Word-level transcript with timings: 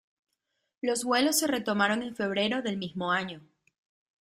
Los 0.81 1.03
vuelos 1.03 1.37
se 1.37 1.45
retomaron 1.45 2.01
en 2.01 2.15
febrero 2.15 2.63
del 2.63 2.75
mismo 2.77 3.11
año. 3.11 3.39